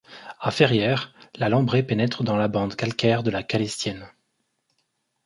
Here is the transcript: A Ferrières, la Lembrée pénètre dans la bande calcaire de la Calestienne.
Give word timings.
A 0.39 0.49
Ferrières, 0.49 1.13
la 1.35 1.47
Lembrée 1.47 1.83
pénètre 1.83 2.23
dans 2.23 2.35
la 2.35 2.47
bande 2.47 2.75
calcaire 2.75 3.21
de 3.21 3.29
la 3.29 3.43
Calestienne. 3.43 4.09